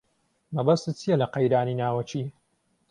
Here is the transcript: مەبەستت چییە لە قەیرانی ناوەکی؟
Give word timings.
مەبەستت 0.55 0.95
چییە 1.01 1.15
لە 1.21 1.27
قەیرانی 1.33 1.79
ناوەکی؟ 1.81 2.23